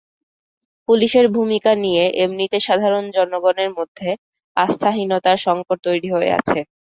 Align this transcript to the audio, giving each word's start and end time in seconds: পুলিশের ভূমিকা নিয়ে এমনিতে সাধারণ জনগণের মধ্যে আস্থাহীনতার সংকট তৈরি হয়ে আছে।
পুলিশের 0.89 1.25
ভূমিকা 1.35 1.71
নিয়ে 1.83 2.03
এমনিতে 2.23 2.57
সাধারণ 2.59 3.05
জনগণের 3.15 3.69
মধ্যে 3.77 4.09
আস্থাহীনতার 4.57 5.37
সংকট 5.45 5.77
তৈরি 5.87 6.09
হয়ে 6.15 6.31
আছে। 6.39 6.59